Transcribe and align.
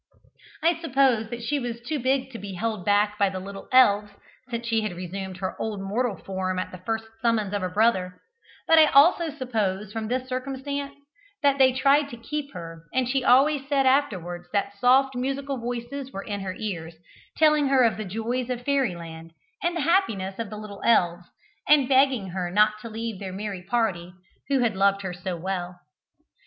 I 0.63 0.81
suppose 0.81 1.29
that 1.29 1.43
she 1.43 1.59
was 1.59 1.79
too 1.79 1.99
big 1.99 2.31
to 2.31 2.39
be 2.39 2.53
held 2.55 2.83
back 2.83 3.19
by 3.19 3.29
the 3.29 3.39
little 3.39 3.67
elves, 3.71 4.09
since 4.49 4.65
she 4.65 4.81
had 4.81 4.95
resumed 4.95 5.37
her 5.37 5.55
old 5.61 5.79
mortal 5.79 6.17
form 6.17 6.57
at 6.57 6.71
the 6.71 6.79
first 6.79 7.05
summons 7.21 7.53
of 7.53 7.61
her 7.61 7.69
brother; 7.69 8.19
but 8.67 8.79
I 8.79 8.87
also 8.87 9.29
suppose 9.29 9.93
from 9.93 10.07
this 10.07 10.27
circumstance 10.27 10.95
that 11.43 11.59
they 11.59 11.71
tried 11.71 12.09
to 12.09 12.17
keep 12.17 12.51
her, 12.53 12.81
and 12.91 13.07
she 13.07 13.23
always 13.23 13.67
said 13.67 13.85
afterwards, 13.85 14.47
that 14.53 14.75
soft 14.75 15.13
musical 15.13 15.57
voices 15.59 16.11
were 16.11 16.23
in 16.23 16.39
her 16.39 16.55
ears, 16.57 16.95
telling 17.37 17.67
her 17.67 17.83
of 17.83 17.97
the 17.97 18.03
joys 18.03 18.49
of 18.49 18.65
fairy 18.65 18.95
land 18.95 19.33
and 19.61 19.75
the 19.77 19.81
happiness 19.81 20.39
of 20.39 20.49
the 20.49 20.57
little 20.57 20.81
elves, 20.83 21.25
and 21.69 21.87
begging 21.87 22.29
her 22.29 22.49
not 22.49 22.79
to 22.81 22.89
leave 22.89 23.19
their 23.19 23.31
merry 23.33 23.61
party 23.61 24.15
who 24.49 24.61
had 24.61 24.75
loved 24.75 25.03
her 25.03 25.13
so 25.13 25.37
well. 25.37 25.79